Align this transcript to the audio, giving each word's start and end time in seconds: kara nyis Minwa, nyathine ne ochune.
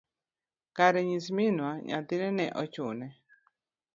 kara 0.75 0.99
nyis 1.07 1.27
Minwa, 1.35 1.69
nyathine 1.87 2.29
ne 2.37 2.45
ochune. 2.61 3.07